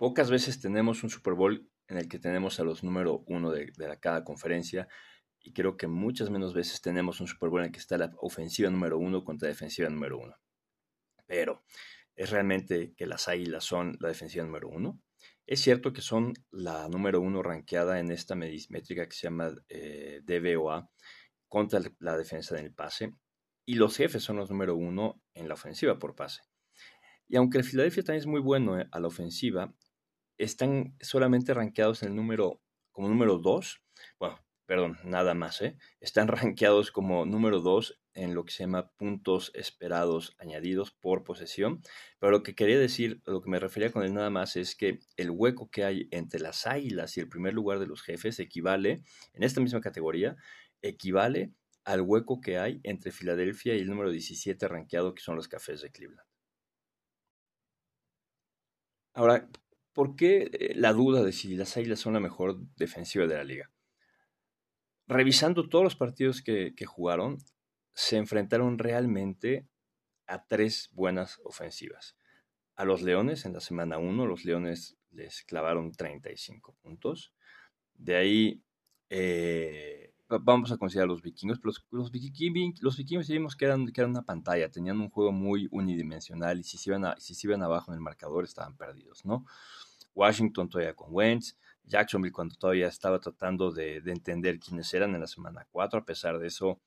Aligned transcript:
Pocas 0.00 0.30
veces 0.30 0.58
tenemos 0.58 1.02
un 1.02 1.10
Super 1.10 1.34
Bowl 1.34 1.70
en 1.86 1.98
el 1.98 2.08
que 2.08 2.18
tenemos 2.18 2.58
a 2.58 2.64
los 2.64 2.82
número 2.82 3.22
uno 3.26 3.50
de, 3.50 3.70
cada 4.00 4.24
conferencia 4.24 4.88
y 5.38 5.52
creo 5.52 5.76
que 5.76 5.88
muchas 5.88 6.30
menos 6.30 6.54
veces 6.54 6.80
tenemos 6.80 7.20
un 7.20 7.26
Super 7.26 7.50
Bowl 7.50 7.60
en 7.60 7.66
el 7.66 7.72
que 7.72 7.80
está 7.80 7.98
la 7.98 8.10
ofensiva 8.16 8.70
número 8.70 8.96
uno 8.96 9.22
contra 9.24 9.48
la 9.48 9.52
defensiva 9.52 9.90
número 9.90 10.16
uno. 10.16 10.34
Pero, 11.26 11.64
¿es 12.16 12.30
realmente 12.30 12.94
que 12.96 13.04
las 13.04 13.28
Águilas 13.28 13.62
son 13.62 13.98
la 14.00 14.08
defensiva 14.08 14.42
número 14.42 14.70
uno? 14.70 15.02
Es 15.46 15.60
cierto 15.60 15.92
que 15.92 16.00
son 16.00 16.32
la 16.50 16.88
número 16.88 17.20
uno 17.20 17.42
ranqueada 17.42 18.00
en 18.00 18.10
esta 18.10 18.34
métrica 18.34 19.06
que 19.06 19.14
se 19.14 19.26
llama 19.26 19.52
eh, 19.68 20.22
DVOA 20.24 20.90
contra 21.46 21.78
la 21.98 22.16
defensa 22.16 22.58
en 22.58 22.64
el 22.64 22.72
pase 22.72 23.16
y 23.66 23.74
los 23.74 23.98
jefes 23.98 24.22
son 24.22 24.38
los 24.38 24.50
número 24.50 24.76
uno 24.76 25.20
en 25.34 25.46
la 25.46 25.52
ofensiva 25.52 25.98
por 25.98 26.14
pase. 26.14 26.40
Y 27.28 27.36
aunque 27.36 27.58
el 27.58 27.64
Filadelfia 27.64 28.02
también 28.02 28.20
es 28.20 28.26
muy 28.26 28.40
bueno 28.40 28.80
eh, 28.80 28.88
a 28.90 28.98
la 28.98 29.06
ofensiva, 29.06 29.74
están 30.44 30.96
solamente 31.00 31.54
rankeados 31.54 32.02
en 32.02 32.10
el 32.10 32.16
número, 32.16 32.62
como 32.92 33.08
número 33.08 33.38
2, 33.38 33.82
bueno, 34.18 34.38
perdón, 34.66 34.98
nada 35.04 35.34
más, 35.34 35.60
¿eh? 35.62 35.76
están 36.00 36.28
rankeados 36.28 36.90
como 36.90 37.26
número 37.26 37.60
2 37.60 38.00
en 38.14 38.34
lo 38.34 38.44
que 38.44 38.52
se 38.52 38.64
llama 38.64 38.90
puntos 38.96 39.52
esperados 39.54 40.34
añadidos 40.38 40.92
por 40.92 41.24
posesión, 41.24 41.82
pero 42.18 42.32
lo 42.32 42.42
que 42.42 42.54
quería 42.54 42.78
decir, 42.78 43.20
lo 43.26 43.42
que 43.42 43.50
me 43.50 43.60
refería 43.60 43.92
con 43.92 44.02
el 44.02 44.14
nada 44.14 44.30
más 44.30 44.56
es 44.56 44.74
que 44.74 45.00
el 45.16 45.30
hueco 45.30 45.70
que 45.70 45.84
hay 45.84 46.08
entre 46.10 46.40
las 46.40 46.66
águilas 46.66 47.16
y 47.16 47.20
el 47.20 47.28
primer 47.28 47.54
lugar 47.54 47.78
de 47.78 47.86
los 47.86 48.02
jefes 48.02 48.38
equivale, 48.40 49.02
en 49.34 49.42
esta 49.42 49.60
misma 49.60 49.80
categoría, 49.80 50.36
equivale 50.82 51.52
al 51.84 52.00
hueco 52.00 52.40
que 52.40 52.58
hay 52.58 52.80
entre 52.82 53.12
Filadelfia 53.12 53.74
y 53.74 53.80
el 53.80 53.88
número 53.88 54.10
17 54.10 54.68
rankeado 54.68 55.14
que 55.14 55.22
son 55.22 55.36
los 55.36 55.48
cafés 55.48 55.82
de 55.82 55.90
Cleveland. 55.90 56.26
Ahora, 59.14 59.48
¿Por 59.92 60.16
qué 60.16 60.50
eh, 60.52 60.74
la 60.76 60.92
duda 60.92 61.22
de 61.24 61.32
si 61.32 61.56
las 61.56 61.76
Águilas 61.76 62.00
son 62.00 62.14
la 62.14 62.20
mejor 62.20 62.58
defensiva 62.76 63.26
de 63.26 63.36
la 63.36 63.44
liga? 63.44 63.70
Revisando 65.06 65.68
todos 65.68 65.82
los 65.82 65.96
partidos 65.96 66.42
que, 66.42 66.72
jugaron, 66.86 67.38
se 67.94 68.16
enfrentaron 68.16 68.78
realmente 68.78 69.66
a 70.26 70.46
tres 70.46 70.88
buenas 70.92 71.40
ofensivas. 71.42 72.16
A 72.76 72.84
los 72.84 73.02
Leones 73.02 73.44
en 73.44 73.52
la 73.52 73.60
semana 73.60 73.98
1, 73.98 74.26
los 74.26 74.44
Leones 74.44 74.96
les 75.10 75.42
clavaron 75.42 75.90
35 75.90 76.76
puntos. 76.80 77.34
De 77.94 78.14
ahí 78.14 78.62
eh, 79.08 80.09
vamos 80.40 80.70
a 80.70 80.76
considerar 80.76 81.08
los 81.08 81.22
vikingos, 81.22 81.58
los, 81.62 81.84
los, 81.90 82.10
vikingos, 82.10 82.80
los 82.80 82.96
vikingos 82.96 83.28
vimos 83.28 83.56
que 83.56 83.64
eran, 83.64 83.86
que 83.86 84.04
una 84.04 84.22
pantalla, 84.22 84.70
tenían 84.70 85.00
un 85.00 85.10
juego 85.10 85.32
muy 85.32 85.68
unidimensional 85.70 86.60
y 86.60 86.62
si 86.62 86.78
se, 86.78 86.90
iban 86.90 87.14
si 87.18 87.34
se 87.34 87.46
iban 87.46 87.62
abajo 87.62 87.90
en 87.90 87.96
el 87.96 88.00
marcador 88.00 88.44
estaban 88.44 88.76
perdidos, 88.76 89.24
¿no? 89.24 89.44
Washington 90.14 90.68
todavía 90.68 90.94
con 90.94 91.08
Wentz, 91.10 91.56
Jacksonville 91.84 92.32
cuando 92.32 92.54
todavía 92.54 92.88
estaba 92.88 93.18
tratando 93.20 93.72
de, 93.72 93.96
entender 94.06 94.58
quiénes 94.58 94.92
eran 94.94 95.14
en 95.14 95.20
la 95.20 95.26
semana 95.26 95.66
4, 95.70 96.00
a 96.00 96.04
pesar 96.04 96.38
de 96.38 96.46
eso 96.46 96.80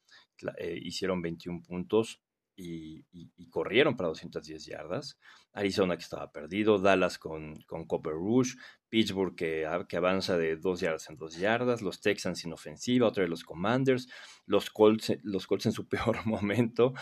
eh, 0.58 0.80
hicieron 0.82 1.22
21 1.22 1.62
puntos 1.62 2.22
y, 2.56 3.06
corrieron 3.50 3.96
para 3.96 4.10
210 4.10 4.66
yardas, 4.66 5.20
Arizona 5.54 5.96
que 5.96 6.04
estaba 6.04 6.32
perdido, 6.32 6.80
Dallas 6.80 7.20
con, 7.20 7.62
con 7.68 7.86
Copper 7.86 8.14
Rouge, 8.14 8.56
Pittsburgh 8.90 9.36
que, 9.36 9.68
que 9.88 9.98
avanza 9.98 10.38
de 10.38 10.56
2 10.58 10.80
yardas 10.80 11.10
en 11.10 11.18
2 11.18 11.38
yardas, 11.38 11.82
los 11.82 12.02
Texans 12.02 12.40
sin 12.40 12.52
ofensiva, 12.52 13.08
otra 13.08 13.22
vez 13.22 13.30
los 13.30 13.44
Commanders, 13.44 14.08
los 14.46 14.72
Colts, 14.72 15.14
los 15.24 15.46
Colts 15.46 15.68
en 15.68 15.72
su 15.72 15.88
peor 15.90 16.26
momento, 16.26 16.94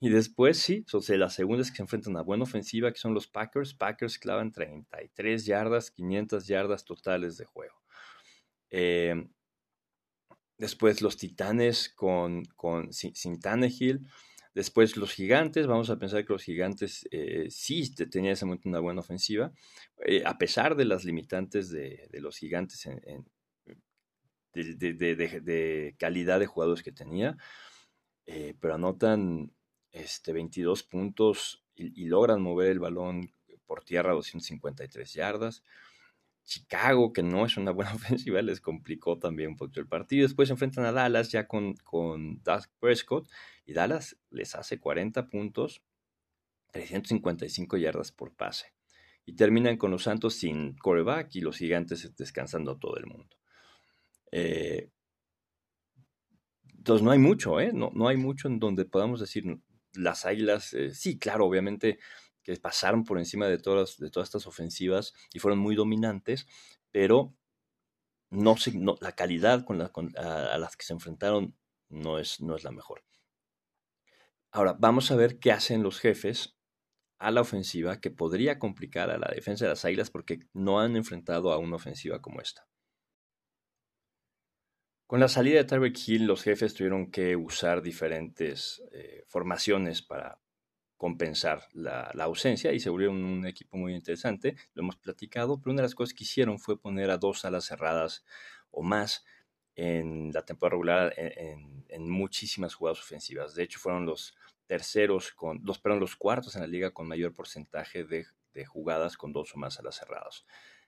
y 0.00 0.10
después, 0.10 0.58
sí, 0.58 0.84
o 0.92 1.00
sea, 1.00 1.16
la 1.16 1.30
segunda 1.30 1.62
es 1.62 1.70
que 1.70 1.76
se 1.76 1.82
enfrentan 1.82 2.16
a 2.16 2.22
buena 2.22 2.42
ofensiva, 2.44 2.92
que 2.92 2.98
son 2.98 3.14
los 3.14 3.26
Packers. 3.26 3.72
Packers 3.72 4.18
clavan 4.18 4.52
33 4.52 5.46
yardas, 5.46 5.90
500 5.92 6.46
yardas 6.46 6.84
totales 6.84 7.38
de 7.38 7.46
juego. 7.46 7.80
Em, 8.68 9.30
después 10.58 11.00
los 11.00 11.16
Titanes 11.16 11.88
con, 11.88 12.44
con, 12.56 12.92
sin, 12.92 13.14
sin 13.14 13.40
Tannehill. 13.40 14.06
Después 14.54 14.96
los 14.96 15.12
gigantes, 15.12 15.66
vamos 15.66 15.90
a 15.90 15.98
pensar 15.98 16.24
que 16.24 16.32
los 16.32 16.44
gigantes 16.44 17.08
eh, 17.10 17.48
sí 17.50 17.92
tenían 17.92 18.34
ese 18.34 18.44
momento 18.44 18.68
una 18.68 18.78
buena 18.78 19.00
ofensiva, 19.00 19.52
eh, 20.06 20.22
a 20.24 20.38
pesar 20.38 20.76
de 20.76 20.84
las 20.84 21.04
limitantes 21.04 21.70
de, 21.70 22.08
los 22.12 22.36
gigantes 22.38 22.86
en, 22.86 23.26
de, 24.52 25.96
calidad 25.98 26.38
de 26.38 26.46
jugadores 26.46 26.84
que 26.84 26.92
tenía, 26.92 27.36
eh, 28.26 28.54
pero 28.60 28.74
anotan 28.74 29.52
este, 29.90 30.32
22 30.32 30.84
puntos 30.84 31.64
y, 31.74 32.06
logran 32.06 32.40
mover 32.40 32.70
el 32.70 32.78
balón 32.78 33.32
por 33.66 33.82
tierra 33.82 34.12
a 34.12 34.14
253 34.14 35.12
yardas. 35.12 35.64
Chicago, 36.44 37.12
que 37.12 37.22
no 37.22 37.46
es 37.46 37.56
una 37.56 37.70
buena 37.70 37.94
ofensiva, 37.94 38.42
les 38.42 38.60
complicó 38.60 39.18
también 39.18 39.50
un 39.50 39.56
poquito 39.56 39.80
el 39.80 39.88
partido. 39.88 40.22
Después 40.22 40.48
se 40.48 40.54
enfrentan 40.54 40.84
a 40.84 40.92
Dallas 40.92 41.30
ya 41.30 41.46
con, 41.46 41.74
con 41.76 42.42
Dusk 42.42 42.70
Prescott 42.78 43.28
y 43.66 43.72
Dallas 43.72 44.16
les 44.30 44.54
hace 44.54 44.78
40 44.78 45.28
puntos, 45.28 45.82
355 46.72 47.76
yardas 47.76 48.12
por 48.12 48.34
pase. 48.34 48.72
Y 49.26 49.34
terminan 49.36 49.78
con 49.78 49.90
los 49.90 50.02
Santos 50.02 50.34
sin 50.34 50.76
coreback 50.76 51.34
y 51.36 51.40
los 51.40 51.56
gigantes 51.56 52.14
descansando 52.16 52.76
todo 52.76 52.98
el 52.98 53.06
mundo. 53.06 53.36
Eh, 54.30 54.90
entonces 56.76 57.02
no 57.02 57.10
hay 57.12 57.18
mucho, 57.18 57.60
¿eh? 57.60 57.72
No, 57.72 57.90
no 57.94 58.08
hay 58.08 58.18
mucho 58.18 58.48
en 58.48 58.58
donde 58.58 58.84
podamos 58.84 59.18
decir, 59.18 59.44
las 59.94 60.26
Águilas, 60.26 60.74
eh, 60.74 60.90
sí, 60.92 61.18
claro, 61.18 61.46
obviamente 61.46 61.98
que 62.44 62.54
pasaron 62.56 63.04
por 63.04 63.18
encima 63.18 63.48
de 63.48 63.58
todas, 63.58 63.98
de 63.98 64.10
todas 64.10 64.28
estas 64.28 64.46
ofensivas 64.46 65.14
y 65.32 65.40
fueron 65.40 65.58
muy 65.58 65.74
dominantes, 65.74 66.46
pero 66.92 67.34
no, 68.30 68.56
la 69.00 69.12
calidad 69.12 69.64
con 69.64 69.78
la, 69.78 69.90
a, 70.16 70.58
las 70.58 70.76
que 70.76 70.84
se 70.84 70.92
enfrentaron 70.92 71.56
no 71.88 72.18
es, 72.18 72.40
no 72.40 72.54
es 72.54 72.62
la 72.62 72.70
mejor. 72.70 73.02
Ahora, 74.50 74.76
vamos 74.78 75.10
a 75.10 75.16
ver 75.16 75.38
qué 75.38 75.50
hacen 75.50 75.82
los 75.82 75.98
jefes 75.98 76.56
a 77.18 77.30
la 77.30 77.40
ofensiva 77.40 78.00
que 78.00 78.10
podría 78.10 78.58
complicar 78.58 79.10
a 79.10 79.18
la 79.18 79.30
defensa 79.34 79.64
de 79.64 79.70
las 79.70 79.84
Águilas 79.84 80.10
porque 80.10 80.40
no 80.52 80.80
han 80.80 80.96
enfrentado 80.96 81.52
a 81.52 81.58
una 81.58 81.76
ofensiva 81.76 82.20
como 82.20 82.40
esta. 82.40 82.68
Con 85.06 85.20
la 85.20 85.28
salida 85.28 85.58
de 85.58 85.64
Tyreek 85.64 85.96
Hill, 86.08 86.26
los 86.26 86.42
jefes 86.42 86.74
tuvieron 86.74 87.10
que 87.10 87.36
usar 87.36 87.82
diferentes 87.82 88.82
eh, 88.92 89.24
formaciones 89.28 90.02
para 90.02 90.40
compensar 91.04 91.68
la, 91.74 92.08
ausencia 92.20 92.72
y 92.72 92.80
se 92.80 92.88
volvieron 92.88 93.22
un 93.22 93.46
equipo 93.46 93.76
muy 93.76 93.94
interesante, 93.94 94.56
lo 94.72 94.84
hemos 94.84 94.96
platicado, 94.96 95.60
pero 95.60 95.72
una 95.72 95.82
de 95.82 95.88
las 95.88 95.94
cosas 95.94 96.14
que 96.14 96.24
hicieron 96.24 96.58
fue 96.58 96.80
poner 96.80 97.10
a 97.10 97.18
dos 97.18 97.44
alas 97.44 97.66
cerradas 97.66 98.24
o 98.70 98.82
más 98.82 99.22
en 99.74 100.32
la 100.32 100.46
temporada 100.46 100.70
regular 100.70 101.14
en, 101.18 102.08
muchísimas 102.08 102.74
jugadas 102.74 103.00
ofensivas. 103.00 103.54
De 103.54 103.64
hecho, 103.64 103.78
fueron 103.78 104.06
los 104.06 104.34
terceros, 104.64 105.32
con, 105.32 105.60
los, 105.62 105.78
perdón, 105.78 106.00
los 106.00 106.16
cuartos 106.16 106.56
en 106.56 106.62
la 106.62 106.68
liga 106.68 106.90
con 106.90 107.06
mayor 107.06 107.34
porcentaje 107.34 108.04
de, 108.04 108.24
jugadas 108.64 109.18
con 109.18 109.34
dos 109.34 109.54
o 109.54 109.58
más 109.58 109.78
alas 109.78 109.96
cerradas. 109.96 110.46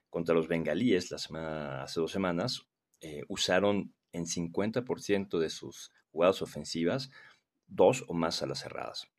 Contra 0.09 0.33
los 0.33 0.47
bengalíes 0.47 1.11
la 1.11 1.83
hace 1.83 1.99
dos 1.99 2.11
semanas 2.11 2.65
eh, 3.01 3.21
usaron 3.27 3.93
en 4.13 4.25
50% 4.25 5.37
de 5.37 5.51
sus 5.51 5.91
jugadas 6.09 6.41
ofensivas 6.41 7.11
dos 7.67 8.03
o 8.07 8.15
más 8.15 8.41
alas 8.41 8.61
cerradas. 8.61 9.11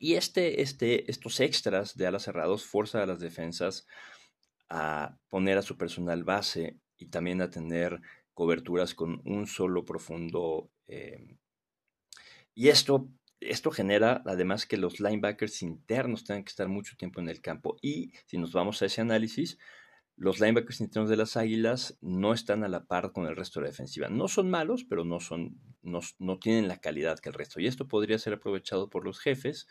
Y 0.00 0.14
este, 0.14 0.62
este, 0.62 1.10
estos 1.10 1.40
extras 1.40 1.96
de 1.96 2.06
alas 2.06 2.24
cerrados 2.24 2.64
fuerzan 2.64 3.02
a 3.02 3.06
las 3.06 3.20
defensas 3.20 3.86
a 4.68 5.18
poner 5.28 5.58
a 5.58 5.62
su 5.62 5.76
personal 5.76 6.24
base 6.24 6.78
y 6.96 7.06
también 7.06 7.40
a 7.40 7.50
tener 7.50 8.00
coberturas 8.34 8.94
con 8.94 9.20
un 9.24 9.46
solo 9.46 9.84
profundo. 9.84 10.70
Eh, 10.86 11.36
y 12.54 12.68
esto, 12.68 13.08
esto 13.40 13.70
genera 13.70 14.22
además 14.26 14.66
que 14.66 14.76
los 14.76 15.00
linebackers 15.00 15.62
internos 15.62 16.24
tengan 16.24 16.44
que 16.44 16.50
estar 16.50 16.68
mucho 16.68 16.96
tiempo 16.96 17.20
en 17.20 17.28
el 17.28 17.40
campo. 17.40 17.76
Y 17.82 18.12
si 18.26 18.38
nos 18.38 18.52
vamos 18.52 18.82
a 18.82 18.86
ese 18.86 19.00
análisis, 19.00 19.58
los 20.18 20.40
linebackers 20.40 20.80
internos 20.80 21.08
de 21.08 21.16
las 21.16 21.36
Águilas 21.36 21.96
no 22.00 22.32
están 22.32 22.64
a 22.64 22.68
la 22.68 22.84
par 22.84 23.12
con 23.12 23.26
el 23.26 23.36
resto 23.36 23.60
de 23.60 23.64
la 23.64 23.70
defensiva. 23.70 24.08
No 24.08 24.26
son 24.28 24.50
malos, 24.50 24.84
pero 24.84 25.04
no, 25.04 25.20
son, 25.20 25.60
no, 25.82 26.38
tienen 26.38 26.68
la 26.68 26.80
calidad 26.80 27.18
que 27.20 27.28
el 27.28 27.34
resto. 27.34 27.60
Y 27.60 27.66
esto 27.66 27.86
podría 27.86 28.18
ser 28.18 28.34
aprovechado 28.34 28.90
por 28.90 29.04
los 29.04 29.20
jefes 29.20 29.68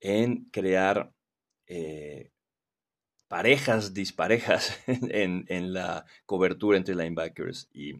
en 0.00 0.46
crear 0.50 1.12
eh, 1.66 2.32
parejas 3.28 3.94
disparejas 3.94 4.76
en, 4.86 5.72
la 5.72 6.04
cobertura 6.26 6.76
entre 6.76 6.96
linebackers 6.96 7.68
y 7.72 7.94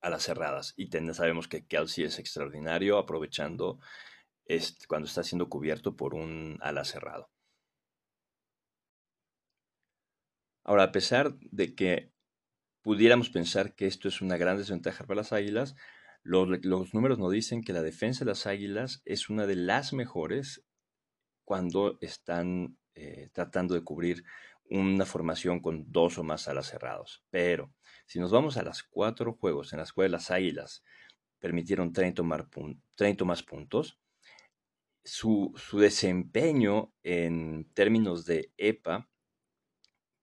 a 0.00 0.10
las 0.10 0.24
cerradas. 0.24 0.74
Y 0.76 0.90
sabemos 1.12 1.46
que 1.46 1.66
Kelsey 1.66 2.04
es 2.04 2.18
extraordinario 2.18 2.98
aprovechando 2.98 3.78
cuando 4.88 5.06
está 5.06 5.22
siendo 5.22 5.48
cubierto 5.48 5.94
por 5.94 6.14
un 6.14 6.58
ala 6.60 6.84
cerrado. 6.84 7.30
Ahora, 10.70 10.84
a 10.84 10.92
pesar 10.92 11.36
de 11.50 11.74
que 11.74 12.12
pudiéramos 12.80 13.28
pensar 13.28 13.74
que 13.74 13.88
esto 13.88 14.06
es 14.06 14.20
una 14.20 14.36
gran 14.36 14.56
desventaja 14.56 15.04
para 15.04 15.16
las 15.16 15.32
Águilas, 15.32 15.74
los, 16.22 16.48
números 16.94 17.18
nos 17.18 17.32
dicen 17.32 17.64
que 17.64 17.72
la 17.72 17.82
defensa 17.82 18.24
de 18.24 18.30
las 18.30 18.46
Águilas 18.46 19.02
es 19.04 19.28
una 19.28 19.48
de 19.48 19.56
las 19.56 19.92
mejores 19.92 20.64
cuando 21.44 21.98
están 22.00 22.78
eh, 22.94 23.30
tratando 23.32 23.74
de 23.74 23.82
cubrir 23.82 24.22
una 24.62 25.06
formación 25.06 25.58
con 25.58 25.90
dos 25.90 26.18
o 26.18 26.22
más 26.22 26.46
alas 26.46 26.68
cerrados. 26.68 27.24
Pero 27.30 27.74
si 28.06 28.20
nos 28.20 28.30
vamos 28.30 28.56
a 28.56 28.62
las 28.62 28.84
cuatro 28.84 29.32
juegos 29.32 29.72
en 29.72 29.80
las 29.80 29.92
cuales 29.92 30.12
las 30.12 30.30
Águilas 30.30 30.84
permitieron 31.40 31.92
30 31.92 32.22
más, 32.22 33.42
puntos, 33.42 33.98
su, 35.02 35.52
su, 35.56 35.80
desempeño 35.80 36.92
en 37.02 37.68
términos 37.74 38.24
de 38.24 38.52
EPA 38.56 39.09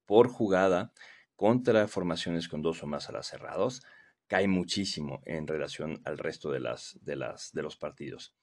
por 0.07 0.29
jugada 0.29 0.91
contra 1.35 1.87
formaciones 1.87 2.47
con 2.47 2.63
dos 2.63 2.81
o 2.81 2.87
más 2.87 3.09
alas 3.09 3.27
cerrados 3.27 3.83
cae 4.25 4.47
muchísimo 4.47 5.21
en 5.25 5.45
relación 5.45 6.01
al 6.03 6.17
resto 6.17 6.51
de, 6.51 6.59
las, 6.59 6.97
de, 7.01 7.15
las, 7.15 7.51
de 7.53 7.61
los 7.61 7.77
partidos. 7.77 8.35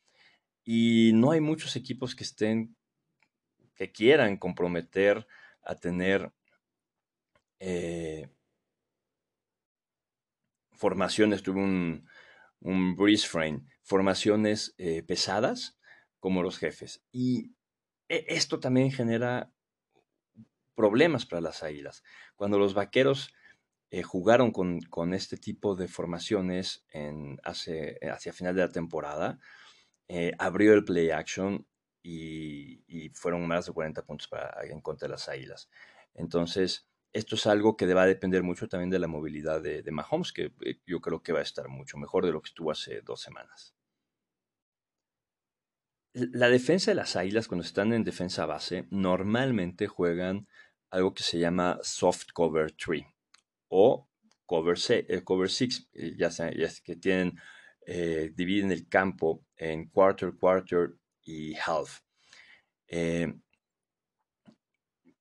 Y 0.63 1.11
no 1.15 1.33
hay 1.33 1.41
muchos 1.41 1.75
equipos 1.77 2.15
que 2.15 2.25
estén, 2.25 2.77
que 3.75 3.91
quieran 3.91 4.39
comprometer 4.39 5.27
a 5.63 5.75
tener 5.75 6.33
eh, 7.59 8.31
formaciones, 10.73 11.43
tuve 11.43 11.61
un, 11.61 12.09
un 12.61 12.97
frame, 13.19 13.67
formaciones 13.83 14.75
eh, 14.79 15.03
pesadas 15.03 15.79
como 16.19 16.43
los 16.43 16.59
jefes. 16.59 17.03
Y 17.13 17.53
e, 18.09 18.25
esto 18.29 18.59
también 18.61 18.91
genera 18.91 19.53
problemas 20.75 21.27
para 21.27 21.41
las 21.41 21.63
águilas. 21.63 22.03
Cuando 22.37 22.59
los 22.59 22.75
vaqueros 22.75 23.33
eh, 23.91 24.03
jugaron 24.03 24.51
con, 24.51 24.81
con, 24.81 25.15
este 25.15 25.37
tipo 25.37 25.77
de 25.77 25.89
formaciones 25.89 26.85
en, 26.91 27.39
hace, 27.45 27.99
hacia 28.11 28.33
final 28.33 28.55
de 28.55 28.63
la 28.63 28.73
temporada, 28.73 29.39
eh, 30.09 30.33
abrió 30.39 30.75
el 30.75 30.85
play 30.85 31.11
action 31.11 31.67
y, 32.03 33.11
fueron 33.15 33.47
más 33.47 33.67
de 33.67 33.73
40 33.73 34.05
puntos 34.05 34.29
para, 34.29 34.53
en 34.65 34.81
contra 34.81 35.09
de 35.09 35.13
las 35.13 35.29
águilas. 35.29 35.69
Entonces, 36.15 36.89
esto 37.13 37.37
es 37.37 37.47
algo 37.47 37.77
que 37.77 37.93
va 37.95 38.03
a 38.03 38.07
depender 38.07 38.43
mucho 38.43 38.69
también 38.69 38.91
de 38.91 38.99
la 38.99 39.07
movilidad 39.07 39.63
de, 39.63 39.83
de 39.83 39.91
Mahomes, 39.93 40.33
que 40.33 40.53
eh, 40.63 40.81
yo 40.87 41.01
creo 41.01 41.23
que 41.23 41.33
va 41.33 41.39
a 41.39 41.43
estar 41.43 41.69
mucho 41.69 41.97
mejor 41.97 42.27
de 42.27 42.33
lo 42.33 42.43
que 42.43 42.49
estuvo 42.49 42.71
hace 42.71 43.01
dos 43.03 43.21
semanas. 43.21 43.74
La 46.15 46.49
defensa 46.49 46.93
de 46.93 46.95
las 46.95 47.17
águilas, 47.17 47.49
cuando 47.49 47.65
están 47.65 47.93
en 47.93 48.05
defensa 48.05 48.47
base, 48.47 48.87
normalmente 48.91 49.89
juegan 49.89 50.47
algo 50.91 51.13
que 51.13 51.25
se 51.25 51.41
llama 51.41 51.81
soft 51.83 52.27
cover 52.33 52.71
3 52.71 53.05
o 53.69 54.09
cover 54.47 54.79
6, 54.79 55.07
eh, 55.09 55.23
six, 55.49 55.89
ya, 56.17 56.29
ya 56.29 56.69
que 56.85 56.97
tienen, 56.97 57.37
dividen 58.35 58.71
el 58.71 58.89
campo 58.89 59.45
en 59.57 59.89
quarter, 59.89 60.35
quarter 60.39 60.91
y 61.25 61.55
half. 61.57 62.01
Eh, 62.87 63.35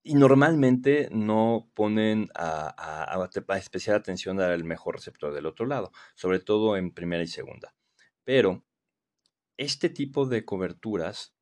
y 0.03 0.13
normalmente 0.15 1.09
no 1.11 1.71
ponen 1.73 2.29
a, 2.35 3.27
especial 3.57 3.95
atención 3.95 4.39
al 4.39 4.63
mejor 4.63 4.95
receptor 4.95 5.33
del 5.33 5.45
otro 5.45 5.65
lado, 5.65 5.91
sobre 6.13 6.39
todo 6.39 6.77
en 6.77 6.93
primera 6.93 7.23
y 7.23 7.27
segunda. 7.27 7.73
Pero 8.23 8.63
este 9.57 9.89
tipo 9.89 10.25
de 10.25 10.45
coberturas 10.45 11.33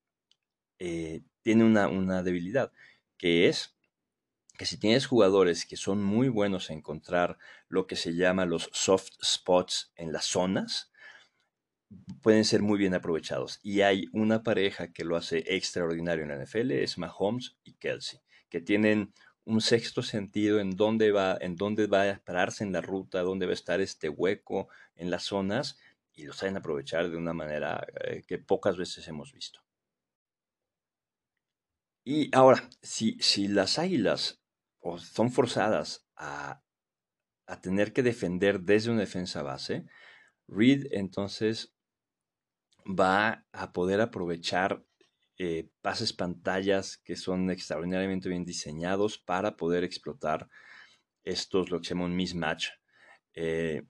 eh, 0.80 1.22
tiene 1.42 1.63
una, 1.63 1.88
una, 1.88 2.24
debilidad, 2.24 2.72
que 3.18 3.48
es 3.48 3.75
que 4.58 4.66
si 4.66 4.78
tienes 4.78 5.08
jugadores 5.08 5.66
que 5.66 5.78
son 5.78 6.04
muy 6.04 6.30
buenos 6.30 6.69
en 6.69 6.78
encontrar 6.78 7.38
lo 7.68 7.88
que 7.88 7.96
se 7.96 8.13
llama 8.13 8.46
los 8.46 8.69
soft 8.74 9.12
spots 9.24 9.92
en 9.96 10.12
las 10.12 10.25
zonas, 10.25 10.92
pueden 12.22 12.46
ser 12.46 12.62
muy 12.62 12.78
bien 12.78 12.94
aprovechados. 12.94 13.60
Y 13.63 13.81
hay 13.81 14.06
una 14.12 14.44
pareja 14.44 14.92
que 14.92 15.04
lo 15.04 15.16
hace 15.16 15.44
extraordinario 15.48 16.24
en 16.24 16.30
la 16.30 16.44
NFL, 16.44 16.72
es 16.72 16.98
Mahomes 16.98 17.58
y 17.63 17.74
Kelsey, 17.74 18.19
que 18.50 18.62
tienen 18.62 19.13
un 19.44 19.62
sexto 19.62 20.04
sentido 20.04 20.60
en 20.60 20.75
dónde 20.75 21.12
va, 21.12 21.38
en 21.42 21.56
dónde 21.56 21.88
va 21.88 22.10
a 22.10 22.19
pararse 22.19 22.63
en 22.63 22.72
la 22.72 22.81
ruta, 22.81 23.22
dónde 23.22 23.48
va 23.48 23.52
a 23.52 23.56
estar 23.56 23.81
este 23.81 24.10
hueco 24.10 24.69
en 24.96 25.10
las 25.10 25.24
zonas, 25.24 25.80
y 26.13 26.25
lo 26.25 26.34
saben 26.34 26.58
aprovechar 26.58 27.10
de 27.10 27.18
una 27.18 27.34
manera 27.34 27.86
eh, 28.04 28.24
que 28.28 28.38
pocas 28.38 28.78
veces 28.78 29.08
hemos 29.08 29.31
visto. 29.34 29.62
Y 32.04 32.36
ahora, 32.36 32.69
si, 32.81 33.18
si 33.19 33.48
las 33.48 33.78
águilas 33.78 34.42
son 34.98 35.31
forzadas 35.31 36.08
a, 36.16 36.63
a 37.46 37.62
tener 37.62 37.94
que 37.94 38.04
defender 38.04 38.62
desde 38.62 38.92
una 38.92 39.02
defensa 39.02 39.44
base, 39.44 39.86
Reed 40.48 40.88
entonces 40.92 41.74
va 42.86 43.46
a 43.52 43.72
poder 43.74 44.02
aprovechar 44.02 44.84
eh, 45.38 45.69
pases 45.81 46.13
pantallas 46.13 46.98
que 46.98 47.16
son 47.16 47.50
extraordinariamente 47.50 48.30
bien 48.30 48.46
diseñados 48.46 49.18
para 49.18 49.56
poder 49.56 49.84
explotar 49.84 50.48
estos, 51.24 51.72
lo 51.72 51.80
que 51.80 51.88
se 51.88 51.94
llama 51.94 52.06
un 52.06 52.16
mismatch. 52.16 52.69
Eh, 53.34 53.84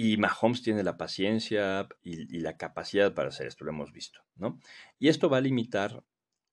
y 0.00 0.16
Mahomes 0.16 0.62
tiene 0.62 0.84
la 0.84 0.96
paciencia 0.96 1.88
y, 2.04 2.38
la 2.38 2.56
capacidad 2.56 3.14
para 3.14 3.30
hacer 3.30 3.48
esto, 3.48 3.64
lo 3.64 3.72
hemos 3.72 3.90
visto, 3.90 4.20
¿no? 4.36 4.60
Y 5.00 5.08
esto 5.08 5.28
va 5.28 5.38
a 5.38 5.40
limitar 5.40 6.04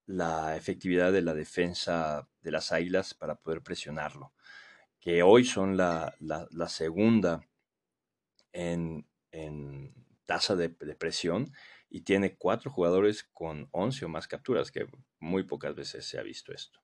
la 0.08 0.58
efectividad 0.58 1.14
de 1.14 1.22
la 1.22 1.36
defensa 1.36 2.28
de 2.42 2.50
las 2.50 2.72
Águilas 2.72 3.14
para 3.14 3.36
poder 3.36 3.62
presionarlo, 3.62 4.34
que 5.00 5.22
hoy 5.22 5.46
son 5.46 5.78
la, 5.78 6.16
segunda 6.70 7.48
en, 8.52 9.06
tasa 10.26 10.56
de, 10.56 10.70
presión 10.70 11.54
y 11.88 12.02
tiene 12.02 12.38
cuatro 12.38 12.72
jugadores 12.72 13.26
con 13.32 13.70
11 13.74 14.06
o 14.06 14.10
más 14.10 14.28
capturas, 14.28 14.72
que 14.72 14.88
muy 15.20 15.44
pocas 15.44 15.76
veces 15.76 16.04
se 16.08 16.18
ha 16.18 16.24
visto 16.24 16.52
esto. 16.52 16.80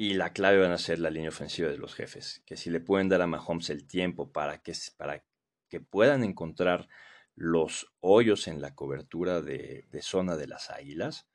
Y 0.00 0.14
la 0.14 0.32
clave 0.32 0.58
van 0.60 0.70
a 0.70 0.78
ser 0.78 1.00
la 1.00 1.10
línea 1.10 1.30
ofensiva 1.30 1.70
de 1.70 1.76
los 1.76 1.92
jefes, 1.92 2.40
que 2.46 2.56
si 2.56 2.70
le 2.70 2.78
pueden 2.78 3.08
dar 3.08 3.20
a 3.20 3.26
Mahomes 3.26 3.68
el 3.68 3.84
tiempo 3.84 4.30
para 4.30 4.62
que, 4.62 4.72
para 4.96 5.24
que 5.68 5.80
puedan 5.80 6.22
encontrar 6.22 6.88
los 7.34 7.92
hoyos 7.98 8.46
en 8.46 8.60
la 8.60 8.76
cobertura 8.76 9.42
de, 9.42 9.88
zona 10.00 10.36
de 10.36 10.46
las 10.46 10.70
águilas, 10.70 11.26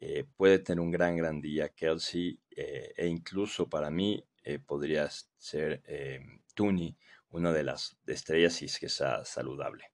eh, 0.00 0.24
puede 0.36 0.58
tener 0.58 0.80
un 0.80 0.90
gran, 0.90 1.16
gran 1.16 1.40
día 1.40 1.68
Kelsey, 1.68 2.40
eh, 2.50 2.94
e 2.96 3.06
incluso 3.06 3.68
para 3.68 3.90
mí 3.90 4.26
eh, 4.42 4.58
podría 4.58 5.08
ser 5.38 5.80
Tooney 6.56 6.96
una 7.28 7.52
de 7.52 7.62
las 7.62 7.96
estrellas 8.08 8.54
si 8.54 8.64
es 8.64 8.80
que 8.80 8.86
está 8.86 9.24
saludable. 9.24 9.92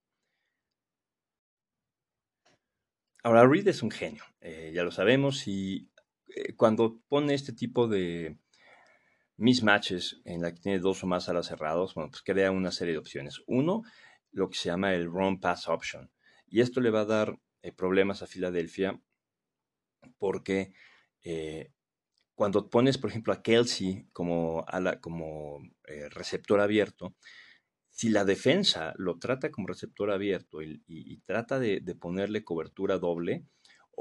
Ahora, 3.22 3.46
Reed 3.46 3.68
es 3.68 3.82
un 3.82 3.90
genio, 3.90 4.24
ya 4.40 4.84
lo 4.84 4.90
sabemos, 4.90 5.46
y 5.46 5.89
eh, 6.34 6.54
cuando 6.56 7.00
pone 7.08 7.34
este 7.34 7.52
tipo 7.52 7.88
de 7.88 8.36
mismatches 9.36 10.20
en 10.24 10.42
la 10.42 10.52
que 10.52 10.60
tiene 10.60 10.78
dos 10.78 11.02
o 11.02 11.06
más 11.06 11.28
alas 11.28 11.46
cerrados, 11.46 11.94
bueno, 11.94 12.10
pues 12.10 12.22
crea 12.22 12.50
una 12.50 12.72
serie 12.72 12.92
de 12.92 12.98
opciones. 12.98 13.40
Uno, 13.46 13.82
lo 14.32 14.48
que 14.48 14.58
se 14.58 14.68
llama 14.68 14.94
el 14.94 15.06
run 15.06 15.40
pass 15.40 15.68
option, 15.68 16.10
y 16.48 16.60
esto 16.60 16.80
le 16.80 16.90
va 16.90 17.00
a 17.00 17.06
dar 17.06 17.38
eh, 17.62 17.72
problemas 17.72 18.22
a 18.22 18.26
Filadelfia 18.26 19.00
porque 20.18 20.72
cuando 22.34 22.70
pones, 22.70 22.96
por 22.96 23.10
ejemplo, 23.10 23.34
a 23.34 23.42
Kelsey 23.42 24.06
como, 24.14 24.64
como 25.02 25.60
receptor 26.10 26.60
abierto, 26.60 27.14
si 28.00 28.08
la 28.08 28.24
defensa 28.24 28.94
lo 28.96 29.18
trata 29.18 29.50
como 29.50 29.66
receptor 29.66 30.10
abierto 30.10 30.62
y, 30.62 31.20
trata 31.26 31.58
de, 31.58 31.82
ponerle 32.00 32.44
cobertura 32.44 32.96
doble, 32.96 33.44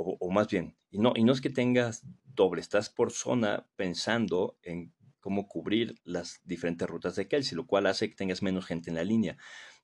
o, 0.01 0.32
más 0.32 0.48
bien, 0.48 0.77
y 0.89 1.00
no, 1.00 1.13
y 1.15 1.24
no 1.24 1.34
es 1.34 1.41
que 1.41 1.50
tengas 1.50 2.03
doble, 2.24 2.62
estás 2.62 2.89
por 2.89 3.12
zona 3.12 3.68
pensando 3.75 4.58
en 4.63 4.94
cómo 5.20 5.48
cubrir 5.48 5.96
las 6.06 6.39
diferentes 6.46 6.88
rutas 6.88 7.15
de 7.18 7.27
Kelsey, 7.27 7.58
lo 7.58 7.68
cual 7.68 7.86
hace 7.86 8.10
que 8.10 8.15
tengas 8.15 8.41
menos 8.41 8.65
gente 8.65 8.89
en 8.89 8.96
la 8.96 9.03
línea. 9.03 9.38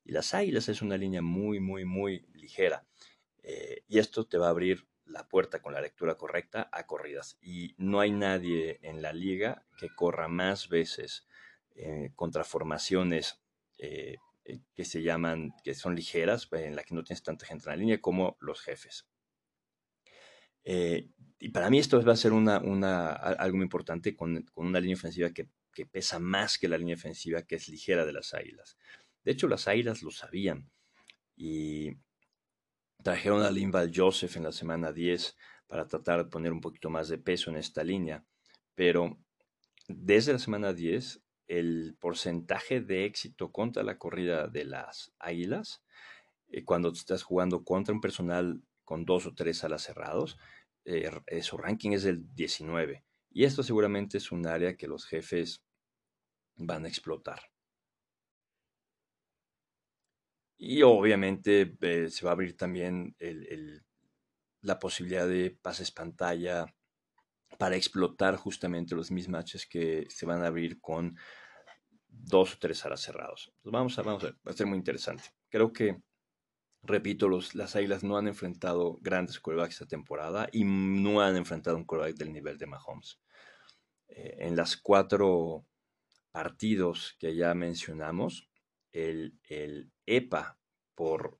Y 0.04 0.12
las 0.12 0.32
Águilas 0.32 0.68
es 0.70 0.80
una 0.80 0.96
línea 0.96 1.20
muy, 1.20 1.60
muy, 1.60 1.84
muy 1.84 2.26
ligera. 2.32 2.86
Eh, 3.42 3.82
y 3.88 3.98
esto 3.98 4.26
te 4.26 4.38
va 4.38 4.46
a 4.46 4.50
abrir 4.50 4.88
la 5.04 5.28
puerta 5.28 5.60
con 5.60 5.74
la 5.74 5.82
lectura 5.82 6.16
correcta 6.16 6.70
a 6.72 6.86
corridas. 6.86 7.36
Y 7.42 7.74
no 7.76 8.00
hay 8.00 8.10
nadie 8.10 8.78
en 8.82 9.02
la 9.02 9.12
liga 9.12 9.66
que 9.76 9.88
corra 9.94 10.28
más 10.28 10.70
veces 10.70 11.26
eh, 11.74 12.12
contra 12.14 12.42
formaciones 12.42 13.42
eh, 13.78 14.16
que 14.74 14.84
se 14.84 15.02
llaman, 15.02 15.52
que 15.62 15.74
son 15.74 15.94
ligeras, 15.94 16.48
en 16.52 16.74
la 16.74 16.84
que 16.84 16.94
no 16.94 17.04
tienes 17.04 17.22
tanta 17.22 17.44
gente 17.44 17.64
en 17.68 17.70
la 17.72 17.76
línea, 17.76 18.00
como 18.00 18.38
los 18.40 18.62
jefes. 18.62 19.06
Eh, 20.68 21.08
y 21.38 21.50
para 21.50 21.70
mí 21.70 21.78
esto 21.78 22.02
va 22.02 22.12
a 22.12 22.16
ser 22.16 22.32
una, 22.32 22.56
algo 23.12 23.56
muy 23.56 23.64
importante 23.64 24.16
con, 24.16 24.42
con 24.52 24.66
una 24.66 24.80
línea 24.80 24.96
ofensiva 24.96 25.30
que, 25.30 25.48
que, 25.72 25.86
pesa 25.86 26.18
más 26.18 26.58
que 26.58 26.68
la 26.68 26.76
línea 26.76 26.96
ofensiva 26.96 27.42
que 27.42 27.54
es 27.54 27.68
ligera 27.68 28.04
de 28.04 28.12
las 28.12 28.34
águilas. 28.34 28.76
De 29.24 29.30
hecho, 29.30 29.46
las 29.46 29.68
águilas 29.68 30.02
lo 30.02 30.10
sabían 30.10 30.68
y 31.36 31.92
trajeron 33.02 33.42
a 33.42 33.50
Linval 33.52 33.92
Joseph 33.94 34.36
en 34.36 34.42
la 34.42 34.50
semana 34.50 34.92
10 34.92 35.36
para 35.68 35.86
tratar 35.86 36.24
de 36.24 36.30
poner 36.30 36.52
un 36.52 36.60
poquito 36.60 36.90
más 36.90 37.08
de 37.08 37.18
peso 37.18 37.50
en 37.50 37.56
esta 37.56 37.84
línea, 37.84 38.24
pero 38.74 39.18
desde 39.86 40.32
la 40.32 40.40
semana 40.40 40.72
10 40.72 41.22
el 41.46 41.96
porcentaje 42.00 42.80
de 42.80 43.04
éxito 43.04 43.52
contra 43.52 43.84
la 43.84 43.98
corrida 43.98 44.48
de 44.48 44.64
las 44.64 45.12
águilas, 45.20 45.84
eh, 46.48 46.64
cuando 46.64 46.90
estás 46.90 47.22
jugando 47.22 47.62
contra 47.62 47.94
un 47.94 48.00
personal 48.00 48.62
con 48.84 49.04
dos 49.04 49.26
o 49.26 49.34
tres 49.34 49.62
alas 49.64 49.82
cerrados, 49.82 50.38
eh, 50.86 51.42
su 51.42 51.56
ranking 51.56 51.92
es 51.92 52.04
del 52.04 52.32
19 52.34 53.04
Y 53.30 53.44
esto 53.44 53.62
seguramente 53.62 54.18
es 54.18 54.30
un 54.30 54.46
área 54.46 54.76
que 54.76 54.86
los 54.86 55.04
jefes 55.04 55.62
van 56.56 56.84
a 56.84 56.88
explotar. 56.88 57.40
Y 60.58 60.82
obviamente 60.82 61.76
eh, 61.80 62.08
se 62.08 62.24
va 62.24 62.30
a 62.30 62.34
abrir 62.34 62.56
también 62.56 63.14
la 64.62 64.78
posibilidad 64.78 65.28
de 65.28 65.50
pases 65.50 65.90
pantalla 65.90 66.66
para 67.58 67.76
explotar 67.76 68.36
justamente 68.36 68.94
los 68.94 69.10
mismatches 69.10 69.66
que 69.66 70.06
se 70.08 70.26
van 70.26 70.42
a 70.42 70.46
abrir 70.46 70.80
con 70.80 71.16
dos 72.08 72.54
o 72.54 72.58
tres 72.58 72.84
alas 72.84 73.00
cerrados. 73.00 73.52
vamos 73.64 73.98
a, 73.98 74.02
vamos 74.02 74.22
a 74.24 74.28
ver, 74.28 74.36
va 74.46 74.52
a 74.52 74.56
ser 74.56 74.66
muy 74.66 74.78
interesante. 74.78 75.24
Creo 75.48 75.72
que, 75.72 76.02
repito, 76.86 77.28
los, 77.28 77.54
las 77.54 77.76
Águilas 77.76 78.04
no 78.04 78.16
han 78.16 78.28
enfrentado 78.28 78.98
grandes 79.00 79.40
quarterbacks 79.40 79.74
esta 79.74 79.86
temporada 79.86 80.48
y 80.52 80.64
no 80.64 81.20
han 81.20 81.36
enfrentado 81.36 81.76
un 81.76 81.84
quarterback 81.84 82.16
del 82.16 82.32
nivel 82.32 82.58
de 82.58 82.66
Mahomes. 82.66 83.20
Eh, 84.08 84.36
en 84.40 84.56
las 84.56 84.76
cuatro 84.76 85.66
partidos 86.30 87.16
que 87.18 87.34
ya 87.34 87.54
mencionamos, 87.54 88.48
el, 88.92 89.38
el 89.44 89.90
EPA 90.06 90.58
por 90.94 91.38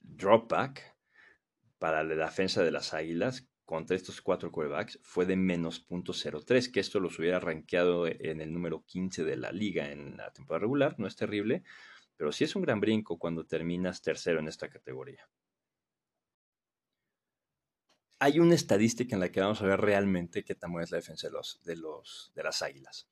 dropback 0.00 0.96
para 1.78 2.02
la 2.02 2.26
defensa 2.26 2.62
de 2.62 2.70
las 2.70 2.94
Águilas 2.94 3.48
contra 3.64 3.94
estos 3.94 4.20
cuatro 4.20 4.50
quarterbacks 4.50 4.98
fue 5.02 5.26
de 5.26 5.36
menos 5.36 5.86
.03, 5.88 6.72
que 6.72 6.80
esto 6.80 6.98
los 6.98 7.18
hubiera 7.18 7.38
rankeado 7.38 8.08
en 8.08 8.40
el 8.40 8.52
número 8.52 8.84
15 8.84 9.22
de 9.24 9.36
la 9.36 9.52
liga 9.52 9.92
en 9.92 10.16
la 10.16 10.32
temporada 10.32 10.62
regular, 10.62 10.96
no 10.98 11.06
es 11.06 11.14
terrible, 11.14 11.62
pero 12.20 12.32
sí 12.32 12.44
es 12.44 12.54
un 12.54 12.60
gran 12.60 12.80
brinco 12.80 13.18
cuando 13.18 13.46
terminas 13.46 14.02
tercero 14.02 14.40
en 14.40 14.48
esta 14.48 14.68
categoría. 14.68 15.26
Hay 18.18 18.38
una 18.38 18.54
estadística 18.54 19.16
en 19.16 19.20
la 19.20 19.32
que 19.32 19.40
vamos 19.40 19.62
a 19.62 19.66
ver 19.66 19.80
realmente 19.80 20.44
qué 20.44 20.54
buena 20.68 20.84
es 20.84 20.90
la 20.90 20.98
defensa 20.98 21.28
de, 21.28 21.32
los, 21.32 21.62
de, 21.64 21.76
los, 21.76 22.30
de 22.34 22.42
las 22.42 22.60
águilas. 22.60 23.08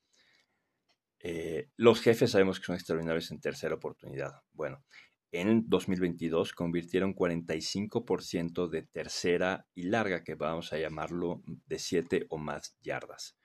Eh, 1.20 1.70
los 1.76 2.02
jefes 2.02 2.32
sabemos 2.32 2.60
que 2.60 2.66
son 2.66 2.74
extraordinarios 2.74 3.30
en 3.30 3.40
tercera 3.40 3.76
oportunidad. 3.76 4.42
Bueno, 4.52 4.84
en 5.32 5.66
2022 5.70 6.52
convirtieron 6.52 7.14
45% 7.14 8.68
de 8.68 8.82
tercera 8.82 9.66
y 9.74 9.84
larga, 9.84 10.22
que 10.22 10.34
vamos 10.34 10.74
a 10.74 10.78
llamarlo 10.78 11.40
de 11.46 11.78
7 11.78 12.26
o 12.28 12.36
más 12.36 12.76
yardas. 12.82 13.38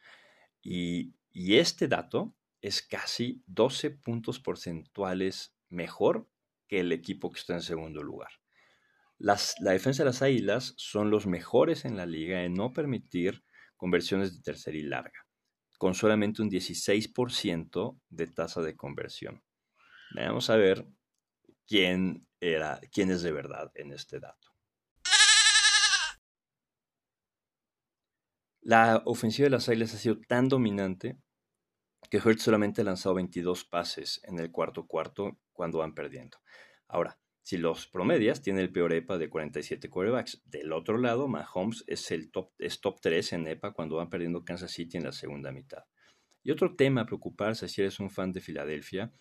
Y, 0.61 1.15
este 1.33 1.87
dato 1.87 2.35
es 2.63 2.81
casi 2.81 3.41
12 3.47 3.91
puntos 3.91 4.39
porcentuales 4.39 5.52
mejor 5.73 6.29
que 6.67 6.79
el 6.79 6.91
equipo 6.91 7.31
que 7.31 7.39
está 7.39 7.53
en 7.53 7.61
segundo 7.61 8.01
lugar. 8.01 8.29
la 9.17 9.71
defensa 9.71 10.03
de 10.03 10.07
las 10.07 10.21
Águilas 10.21 10.73
son 10.77 11.09
los 11.09 11.27
mejores 11.27 11.85
en 11.85 11.97
la 11.97 12.05
liga 12.05 12.43
en 12.43 12.53
no 12.53 12.73
permitir 12.73 13.43
conversiones 13.75 14.33
de 14.33 14.41
tercera 14.41 14.77
y 14.77 14.83
larga, 14.83 15.25
con 15.77 15.93
solamente 15.93 16.41
un 16.41 16.49
16% 16.49 17.99
de 18.09 18.27
tasa 18.27 18.61
de 18.61 18.75
conversión. 18.75 19.43
Vamos 20.15 20.49
a 20.49 20.55
ver 20.55 20.85
quién, 21.67 22.27
era, 22.39 22.79
quién 22.91 23.11
es 23.11 23.21
de 23.23 23.31
verdad 23.31 23.71
en 23.75 23.91
este 23.91 24.19
dato. 24.19 24.49
La 28.61 29.01
ofensiva 29.05 29.47
de 29.47 29.49
las 29.49 29.67
Águilas 29.67 29.93
ha 29.93 29.97
sido 29.97 30.19
tan 30.27 30.47
dominante 30.47 31.17
que 32.09 32.17
Hertz 32.17 32.43
solamente 32.43 32.81
ha 32.81 32.85
lanzado 32.85 33.15
22 33.15 33.65
pases 33.65 34.21
en 34.23 34.39
el 34.39 34.51
cuarto 34.51 34.87
cuarto 34.87 35.39
cuando 35.51 35.79
van 35.79 35.93
perdiendo. 35.93 36.37
Ahora, 36.87 37.19
si 37.43 37.57
los 37.57 37.87
promedias, 37.87 38.41
tiene 38.41 38.61
el 38.61 38.71
peor 38.71 38.93
EPA 38.93 39.17
de 39.17 39.29
47 39.29 39.89
quarterbacks. 39.89 40.41
Del 40.45 40.71
otro 40.71 40.97
lado, 40.97 41.27
Mahomes 41.27 41.83
es 41.87 42.09
el 42.11 42.31
top, 42.31 42.51
es 42.57 42.79
top 42.79 43.01
3 43.01 43.33
en 43.33 43.47
EPA 43.47 43.73
cuando 43.73 43.97
van 43.97 44.09
perdiendo 44.09 44.45
Kansas 44.45 44.71
City 44.71 44.97
en 44.97 45.03
la 45.03 45.11
segunda 45.11 45.51
mitad. 45.51 45.83
Y 46.41 46.51
otro 46.51 46.75
tema 46.75 47.01
a 47.01 47.05
preocuparse 47.05 47.67
si 47.67 47.81
eres 47.81 47.99
un 47.99 48.09
fan 48.09 48.31
de 48.31 48.39
Filadelfia 48.39 49.13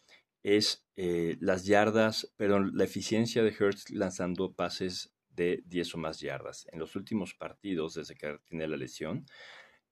es 0.44 0.86
eh, 0.96 1.36
las 1.40 1.64
yardas, 1.66 2.32
perdón, 2.36 2.72
la 2.74 2.84
eficiencia 2.84 3.42
de 3.42 3.54
Hertz 3.58 3.90
lanzando 3.90 4.54
pases 4.54 5.12
de 5.30 5.62
10 5.66 5.94
o 5.94 5.98
más 5.98 6.20
yardas. 6.20 6.66
En 6.72 6.78
los 6.78 6.94
últimos 6.94 7.34
partidos, 7.34 7.94
desde 7.94 8.14
que 8.16 8.38
tiene 8.44 8.68
la 8.68 8.76
lesión, 8.76 9.26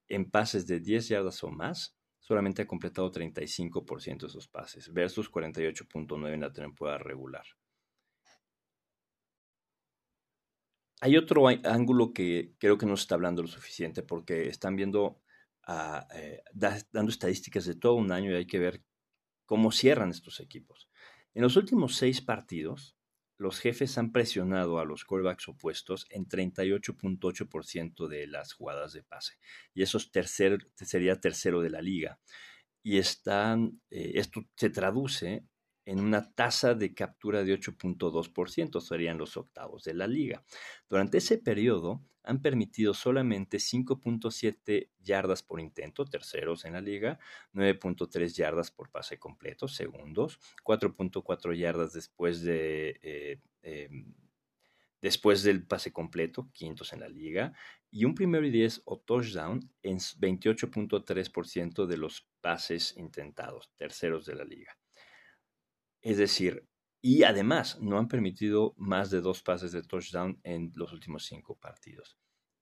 en 0.07 0.29
pases 0.29 0.67
de 0.67 0.79
10 0.79 1.09
yardas 1.09 1.43
o 1.43 1.51
más, 1.51 1.97
solamente 2.31 2.61
ha 2.61 2.65
completado 2.65 3.11
35% 3.11 4.21
de 4.21 4.27
esos 4.27 4.47
pases, 4.47 4.93
versus 4.93 5.29
48.9 5.29 6.33
en 6.33 6.39
la 6.39 6.53
temporada 6.53 6.97
regular. 6.97 7.43
Hay 11.01 11.17
otro 11.17 11.49
ángulo 11.49 12.13
que 12.13 12.53
creo 12.57 12.77
que 12.77 12.85
no 12.85 12.95
se 12.95 13.01
está 13.01 13.15
hablando 13.15 13.41
lo 13.41 13.49
suficiente 13.49 14.01
porque 14.01 14.47
están 14.47 14.77
viendo, 14.77 15.19
eh, 16.15 16.41
dando 16.53 17.09
estadísticas 17.09 17.65
de 17.65 17.75
todo 17.75 17.95
un 17.95 18.13
año 18.13 18.31
y 18.31 18.35
hay 18.35 18.47
que 18.47 18.59
ver 18.59 18.81
cómo 19.45 19.73
cierran 19.73 20.11
estos 20.11 20.39
equipos. 20.39 20.89
En 21.33 21.41
los 21.41 21.57
últimos 21.57 21.97
seis 21.97 22.21
partidos, 22.21 22.95
los 23.41 23.59
jefes 23.59 23.97
han 23.97 24.11
presionado 24.11 24.77
a 24.77 24.85
los 24.85 25.03
quarterbacks 25.03 25.47
opuestos 25.47 26.05
en 26.11 26.27
38.8% 26.27 28.07
de 28.07 28.27
las 28.27 28.53
jugadas 28.53 28.93
de 28.93 29.01
pase. 29.01 29.39
Y 29.73 29.81
eso 29.81 29.97
sería 29.99 31.19
tercero 31.19 31.61
de 31.61 31.71
la 31.71 31.81
liga. 31.81 32.19
Y 32.83 32.99
están, 32.99 33.81
eh, 33.89 34.11
esto 34.15 34.45
se 34.55 34.69
traduce 34.69 35.43
en 35.91 35.99
una 35.99 36.33
tasa 36.33 36.73
de 36.73 36.93
captura 36.93 37.43
de 37.43 37.53
8.2%, 37.59 38.79
serían 38.79 39.17
los 39.17 39.35
octavos 39.35 39.83
de 39.83 39.93
la 39.93 40.07
liga. 40.07 40.41
Durante 40.87 41.17
ese 41.17 41.37
periodo 41.37 42.01
han 42.23 42.41
permitido 42.41 42.93
solamente 42.93 43.57
5.7 43.57 44.89
yardas 45.03 45.43
por 45.43 45.59
intento, 45.59 46.05
terceros 46.05 46.63
en 46.63 46.73
la 46.73 46.81
liga, 46.81 47.19
9.3 47.53 48.33
yardas 48.33 48.71
por 48.71 48.89
pase 48.89 49.19
completo, 49.19 49.67
segundos, 49.67 50.39
4.4 50.63 51.57
yardas 51.57 51.91
después 51.91 52.41
de... 52.41 52.97
Eh, 53.03 53.39
em, 53.61 54.13
después 55.01 55.43
del 55.43 55.65
pase 55.65 55.91
completo, 55.91 56.49
quintos 56.53 56.93
en 56.93 57.01
la 57.01 57.09
liga, 57.09 57.53
y 57.89 58.05
un 58.05 58.15
primero 58.15 58.45
y 58.45 58.51
10 58.51 58.83
o 58.85 58.99
touchdown 58.99 59.69
en 59.81 59.97
28.3% 59.97 61.85
de 61.85 61.97
los 61.97 62.29
pases 62.39 62.95
intentados, 62.95 63.71
terceros 63.75 64.25
de 64.25 64.35
la 64.35 64.45
liga. 64.45 64.77
Es 66.01 66.17
decir, 66.17 66.67
y 67.01 67.23
además 67.23 67.79
no 67.81 67.97
han 67.97 68.07
permitido 68.07 68.73
más 68.77 69.09
de 69.09 69.21
dos 69.21 69.41
pases 69.41 69.71
de 69.71 69.83
touchdown 69.83 70.39
en 70.43 70.71
los 70.75 70.93
últimos 70.93 71.25
cinco 71.25 71.57
partidos. 71.57 72.17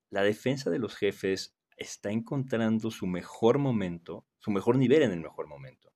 La 0.10 0.24
defensa 0.24 0.70
de 0.70 0.80
los 0.80 0.96
jefes 0.96 1.58
está 1.78 2.12
encontrando 2.12 2.92
su 2.92 3.06
mejor 3.08 3.58
momento, 3.58 4.28
su 4.38 4.52
mejor 4.52 4.78
nivel 4.78 5.04
en 5.04 5.12
el 5.12 5.22
mejor 5.22 5.48
momento, 5.48 5.94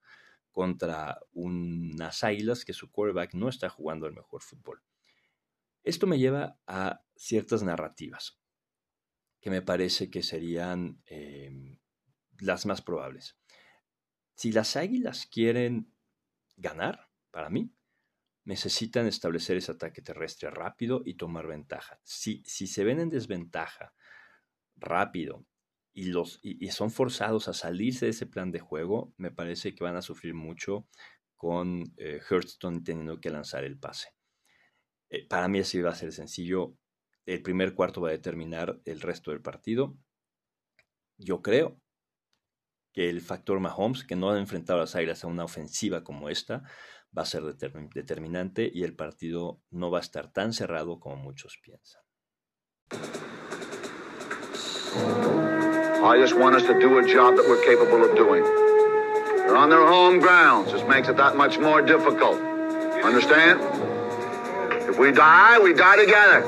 contra 0.52 1.20
unas 1.32 2.24
águilas 2.24 2.64
que 2.64 2.74
su 2.74 2.92
quarterback 2.92 3.34
no 3.34 3.50
está 3.50 3.70
jugando 3.70 4.08
el 4.08 4.14
mejor 4.14 4.42
fútbol. 4.42 4.82
Esto 5.84 6.08
me 6.08 6.20
lleva 6.20 6.60
a 6.68 7.04
ciertas 7.16 7.64
narrativas 7.64 8.40
que 9.42 9.50
me 9.50 9.62
parece 9.62 10.10
que 10.10 10.24
serían 10.24 11.02
em, 11.06 11.78
las 12.40 12.66
más 12.66 12.82
probables. 12.82 13.38
Si 14.36 14.54
las 14.54 14.78
águilas 14.78 15.26
quieren 15.26 15.94
ganar, 16.56 17.10
para 17.34 17.50
mí, 17.50 17.74
necesitan 18.46 19.08
establecer 19.08 19.58
ese 19.58 19.72
ataque 19.72 20.04
terrestre 20.04 20.52
rápido 20.52 21.02
y 21.04 21.16
tomar 21.16 21.48
ventaja. 21.48 22.00
Si, 22.04 22.44
si 22.46 22.68
se 22.68 22.84
ven 22.84 23.00
en 23.00 23.10
desventaja 23.10 23.94
rápido 24.75 25.46
y, 25.94 26.06
los, 26.06 26.40
y, 26.44 26.70
son 26.70 26.92
forzados 26.92 27.48
a 27.48 27.54
salirse 27.54 28.06
de 28.06 28.12
ese 28.12 28.28
plan 28.28 28.52
de 28.52 28.60
juego, 28.60 29.13
me 29.18 29.32
parece 29.32 29.74
que 29.74 29.84
van 29.84 29.96
a 29.96 30.02
sufrir 30.04 30.36
mucho 30.36 30.88
con 31.36 31.94
eh, 31.98 32.22
teniendo 32.84 33.20
que 33.20 33.32
lanzar 33.32 33.63
el 33.63 33.80
pase. 33.80 34.10
Eh, 35.10 35.28
para 35.28 35.48
mí 35.48 35.60
así 35.60 35.82
va 35.82 35.90
a 35.90 35.96
ser 35.96 36.13
sencillo. 36.13 36.75
El 37.25 37.42
primer 37.42 37.74
cuarto 37.74 38.02
va 38.02 38.10
a 38.10 38.13
determinar 38.13 38.80
el 38.86 39.02
resto 39.02 39.32
del 39.32 39.42
partido. 39.42 39.98
Yo 41.18 41.42
creo 41.42 41.83
que 42.94 43.10
el 43.10 43.22
factor 43.22 43.60
Mahomes, 43.60 44.04
que 44.04 44.16
no 44.16 44.30
ha 44.30 44.40
enfrentado 44.40 44.80
a 44.80 44.84
las 44.84 44.96
Águilas 44.96 45.24
a 45.24 45.28
una 45.28 45.44
ofensiva 45.44 46.04
como 46.04 46.30
esta, 46.30 46.64
va 47.18 47.24
a 47.24 47.26
ser 47.26 47.44
determinante 47.44 48.70
y 48.72 48.84
el 48.84 48.96
partido 48.96 49.60
no 49.72 49.92
va 49.92 49.98
a 49.98 50.02
estar 50.02 50.32
tan 50.32 50.54
cerrado 50.54 51.00
como 51.00 51.18
muchos 51.18 51.60
piensan. 51.62 52.02
I 56.06 56.18
just 56.20 56.36
want 56.36 56.56
us 56.56 56.64
to 56.64 56.78
do 56.80 57.00
a 57.00 57.04
job 57.04 57.36
that 57.38 57.48
we're 57.48 57.64
capable 57.64 58.04
of 58.04 58.16
doing. 58.16 58.44
They're 58.44 59.56
on 59.56 59.70
their 59.70 59.86
home 59.86 60.20
grounds. 60.20 60.72
This 60.72 60.84
makes 60.88 61.08
it 61.08 61.16
that 61.18 61.36
much 61.36 61.58
more 61.60 61.82
difficult. 61.82 62.38
Understand? 63.04 63.60
If 64.90 65.00
we 65.00 65.12
die, 65.12 65.60
we 65.60 65.74
die 65.74 65.96
together. 65.96 66.44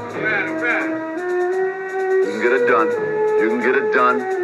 You 2.21 2.31
can 2.31 2.41
get 2.41 2.51
it 2.51 2.67
done. 2.67 2.89
You 3.39 3.49
can 3.49 3.59
get 3.61 3.75
it 3.75 3.93
done. 3.93 4.34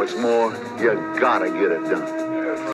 What's 0.00 0.16
more, 0.16 0.50
you 0.78 0.94
gotta 1.20 1.50
get 1.50 1.72
it 1.72 1.84
done. 1.84 2.29